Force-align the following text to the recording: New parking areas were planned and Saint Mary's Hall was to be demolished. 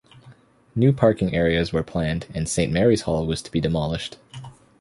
New 0.73 0.91
parking 0.91 1.35
areas 1.35 1.71
were 1.71 1.83
planned 1.83 2.25
and 2.33 2.49
Saint 2.49 2.73
Mary's 2.73 3.01
Hall 3.03 3.27
was 3.27 3.43
to 3.43 3.51
be 3.51 3.61
demolished. 3.61 4.17